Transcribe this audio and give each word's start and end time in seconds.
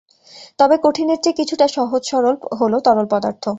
তবে 0.59 0.75
কঠিনের 0.83 1.19
চেয়ে 1.23 1.37
কিছুটা 1.39 1.65
সহজ 1.77 2.01
সরল 2.11 2.35
হলো 2.59 2.77
তরল 2.85 3.07
পদার্থ। 3.13 3.43